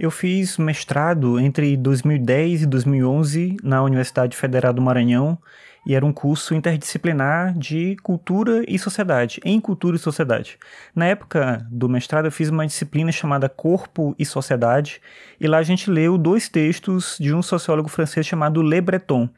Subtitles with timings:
[0.00, 5.36] Eu fiz mestrado entre 2010 e 2011 na Universidade Federal do Maranhão
[5.84, 10.58] e era um curso interdisciplinar de cultura e sociedade, em cultura e sociedade.
[10.96, 15.02] Na época do mestrado, eu fiz uma disciplina chamada Corpo e Sociedade,
[15.38, 19.28] e lá a gente leu dois textos de um sociólogo francês chamado Le Breton.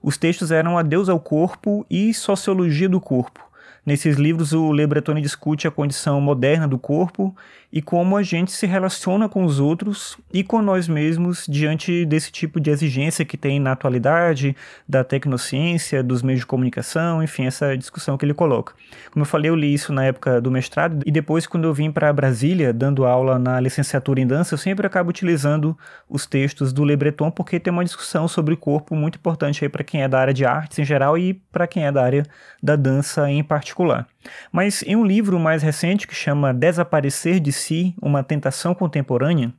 [0.00, 3.45] Os textos eram Adeus ao Corpo e Sociologia do Corpo.
[3.86, 7.32] Nesses livros, o Le Breton discute a condição moderna do corpo
[7.72, 12.32] e como a gente se relaciona com os outros e com nós mesmos diante desse
[12.32, 14.56] tipo de exigência que tem na atualidade,
[14.88, 18.72] da tecnociência, dos meios de comunicação, enfim, essa discussão que ele coloca.
[19.12, 21.92] Como eu falei, eu li isso na época do mestrado e depois, quando eu vim
[21.92, 25.78] para Brasília, dando aula na licenciatura em dança, eu sempre acabo utilizando
[26.08, 29.68] os textos do Le Breton porque tem uma discussão sobre o corpo muito importante aí
[29.68, 32.24] para quem é da área de artes em geral e para quem é da área
[32.60, 34.06] da dança em particular particular.
[34.50, 39.52] Mas em um livro mais recente que chama Desaparecer de Si, uma tentação contemporânea,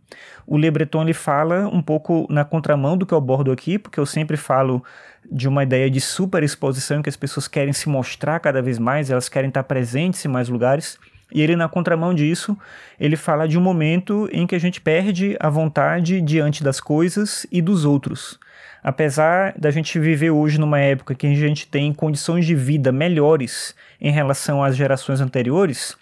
[0.45, 3.99] o Le Breton ele fala um pouco na contramão do que eu abordo aqui, porque
[3.99, 4.83] eu sempre falo
[5.29, 9.29] de uma ideia de superexposição que as pessoas querem se mostrar cada vez mais, elas
[9.29, 10.97] querem estar presentes em mais lugares.
[11.33, 12.57] E ele, na contramão disso,
[12.99, 17.45] ele fala de um momento em que a gente perde a vontade diante das coisas
[17.51, 18.39] e dos outros.
[18.83, 23.75] Apesar da gente viver hoje numa época que a gente tem condições de vida melhores
[23.99, 25.97] em relação às gerações anteriores,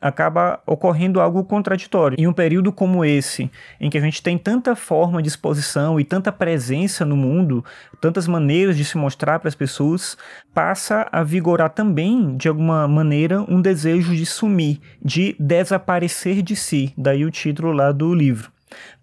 [0.00, 2.16] acaba ocorrendo algo contraditório.
[2.18, 6.04] Em um período como esse, em que a gente tem tanta forma de exposição e
[6.04, 7.64] tanta presença no mundo,
[8.00, 10.16] tantas maneiras de se mostrar para as pessoas,
[10.54, 16.92] passa a vigorar também, de alguma maneira, um desejo de sumir, de desaparecer de si.
[16.96, 18.50] Daí o título lá do livro.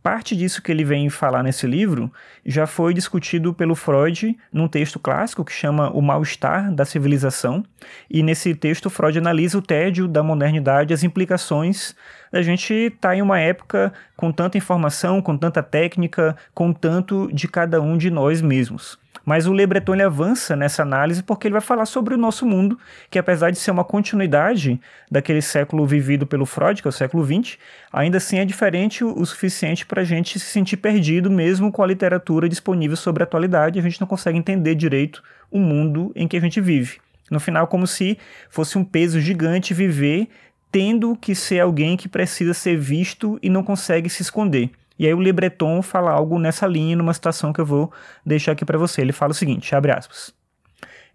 [0.02, 2.12] Parte disso que ele vem falar nesse livro
[2.46, 7.64] já foi discutido pelo Freud num texto clássico que chama O Mal-Estar da Civilização,
[8.10, 11.96] e nesse texto Freud analisa o tédio da modernidade, as implicações
[12.32, 17.30] da gente estar tá em uma época com tanta informação, com tanta técnica, com tanto
[17.34, 18.98] de cada um de nós mesmos.
[19.28, 22.46] Mas o Le Breton ele avança nessa análise porque ele vai falar sobre o nosso
[22.46, 22.80] mundo,
[23.12, 24.80] que apesar de ser uma continuidade
[25.12, 27.58] daquele século vivido pelo Freud, que é o século XX,
[27.92, 31.88] ainda assim é diferente o suficiente para a gente se sentir perdido, mesmo com a
[31.88, 36.38] literatura disponível sobre a atualidade, a gente não consegue entender direito o mundo em que
[36.38, 37.00] a gente vive.
[37.30, 38.18] No final, como se
[38.50, 40.30] fosse um peso gigante viver
[40.72, 44.70] tendo que ser alguém que precisa ser visto e não consegue se esconder.
[45.00, 47.92] E aí o Le Breton fala algo nessa linha, numa situação que eu vou
[48.26, 49.02] deixar aqui para você.
[49.02, 50.34] Ele fala o seguinte, abre aspas.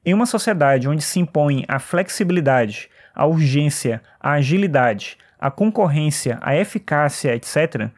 [0.04, 6.56] Em uma sociedade onde se impõe a flexibilidade, a urgência, a agilidade, a concorrência, a
[6.56, 7.90] eficácia, etc.,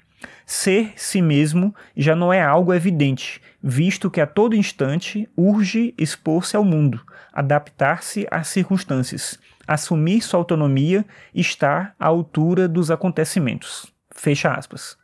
[0.47, 6.57] ser si mesmo já não é algo evidente, visto que a todo instante urge expor-se
[6.57, 7.01] ao mundo,
[7.33, 13.93] adaptar-se às circunstâncias, assumir sua autonomia estar à altura dos acontecimentos.
[14.15, 14.97] Fecha aspas.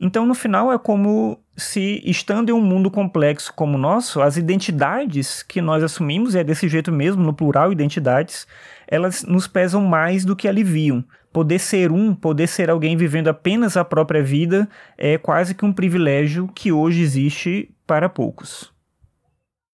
[0.00, 4.36] Então, no final, é como se, estando em um mundo complexo como o nosso, as
[4.36, 8.46] identidades que nós assumimos, e é desse jeito mesmo, no plural, identidades,
[8.88, 11.04] elas nos pesam mais do que aliviam.
[11.32, 14.68] Poder ser um, poder ser alguém vivendo apenas a própria vida,
[14.98, 18.73] é quase que um privilégio que hoje existe para poucos.